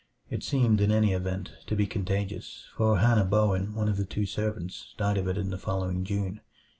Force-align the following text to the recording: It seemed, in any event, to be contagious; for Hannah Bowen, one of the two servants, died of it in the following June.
It 0.31 0.41
seemed, 0.43 0.81
in 0.81 0.91
any 0.91 1.13
event, 1.13 1.51
to 1.67 1.75
be 1.75 1.85
contagious; 1.85 2.65
for 2.75 2.97
Hannah 2.97 3.23
Bowen, 3.23 3.75
one 3.75 3.87
of 3.87 3.97
the 3.97 4.03
two 4.03 4.25
servants, 4.25 4.95
died 4.97 5.19
of 5.19 5.27
it 5.27 5.37
in 5.37 5.51
the 5.51 5.59
following 5.59 6.03
June. 6.03 6.41